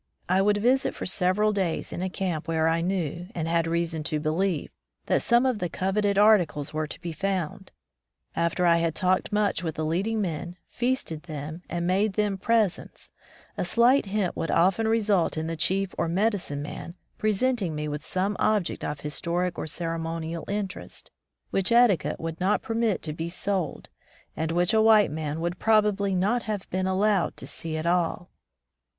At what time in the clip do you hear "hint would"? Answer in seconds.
14.07-14.49